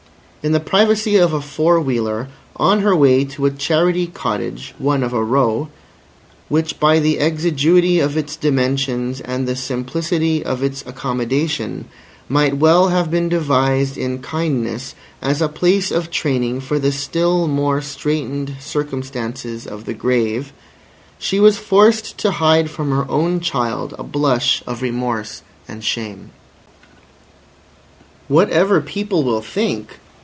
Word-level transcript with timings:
In 0.43 0.53
the 0.53 0.59
privacy 0.59 1.17
of 1.17 1.33
a 1.33 1.39
four 1.39 1.79
wheeler, 1.79 2.27
on 2.55 2.79
her 2.79 2.95
way 2.95 3.25
to 3.25 3.45
a 3.45 3.51
charity 3.51 4.07
cottage 4.07 4.73
(one 4.79 5.03
of 5.03 5.13
a 5.13 5.23
row) 5.23 5.67
which 6.49 6.79
by 6.79 6.97
the 6.97 7.19
exiguity 7.19 7.99
of 7.99 8.17
its 8.17 8.35
dimensions 8.37 9.21
and 9.23 9.47
the 9.47 9.55
simplicity 9.55 10.43
of 10.43 10.63
its 10.63 10.83
accommodation, 10.87 11.85
might 12.27 12.57
well 12.57 12.87
have 12.87 13.11
been 13.11 13.29
devised 13.29 13.99
in 13.99 14.17
kindness 14.23 14.95
as 15.21 15.43
a 15.43 15.47
place 15.47 15.91
of 15.91 16.09
training 16.09 16.59
for 16.59 16.79
the 16.79 16.91
still 16.91 17.47
more 17.47 17.79
straitened 17.79 18.55
circumstances 18.59 19.67
of 19.67 19.85
the 19.85 19.93
grave, 19.93 20.53
she 21.19 21.39
was 21.39 21.59
forced 21.59 22.17
to 22.17 22.31
hide 22.31 22.67
from 22.71 22.89
her 22.89 23.05
own 23.11 23.39
child 23.41 23.93
a 23.99 24.03
blush 24.03 24.63
of 24.65 24.81
remorse 24.81 25.43
and 25.67 25.83
shame. 25.83 26.31
Whatever 28.27 28.81
people 28.81 29.23
will 29.23 29.41
think? 29.41 29.99